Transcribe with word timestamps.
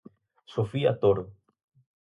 Sofía 0.55 0.97
Toro. 0.99 1.29